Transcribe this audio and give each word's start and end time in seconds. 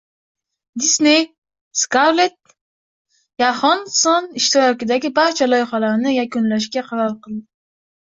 Disney 0.83 1.27
Skarlett 1.81 2.39
Yoxansson 3.45 4.33
ishtirokidagi 4.43 5.15
barcha 5.23 5.51
loyihalarni 5.55 6.19
yakunlashga 6.19 6.89
qaror 6.93 7.19
qildi 7.27 7.43